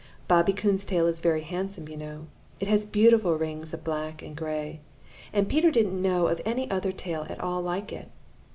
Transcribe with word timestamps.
Bobby 0.27 0.51
Coon's 0.51 0.83
tail 0.83 1.05
is 1.05 1.19
very 1.19 1.41
handsome, 1.41 1.87
you 1.87 1.95
know. 1.95 2.25
It 2.59 2.67
has 2.67 2.87
beautiful 2.87 3.37
rings 3.37 3.71
of 3.71 3.83
black 3.83 4.23
and 4.23 4.35
gray, 4.35 4.79
and 5.31 5.47
Peter 5.47 5.69
didn't 5.69 6.01
know 6.01 6.25
of 6.25 6.41
any 6.43 6.67
other 6.71 6.91
tail 6.91 7.27
at 7.29 7.39
all 7.39 7.61
like 7.61 7.93
it. 7.93 8.09